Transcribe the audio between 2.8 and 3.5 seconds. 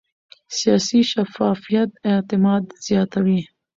زیاتوي